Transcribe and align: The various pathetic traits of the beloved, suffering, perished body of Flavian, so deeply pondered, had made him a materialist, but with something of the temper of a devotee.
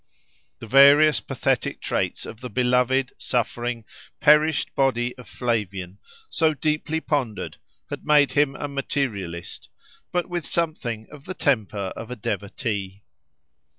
The 0.57 0.65
various 0.65 1.19
pathetic 1.19 1.79
traits 1.79 2.25
of 2.25 2.41
the 2.41 2.49
beloved, 2.49 3.13
suffering, 3.19 3.85
perished 4.19 4.73
body 4.73 5.15
of 5.15 5.29
Flavian, 5.29 5.99
so 6.27 6.55
deeply 6.55 6.99
pondered, 6.99 7.57
had 7.91 8.03
made 8.03 8.31
him 8.31 8.55
a 8.55 8.67
materialist, 8.67 9.69
but 10.11 10.27
with 10.27 10.47
something 10.51 11.05
of 11.11 11.25
the 11.25 11.35
temper 11.35 11.93
of 11.95 12.09
a 12.09 12.15
devotee. 12.15 13.03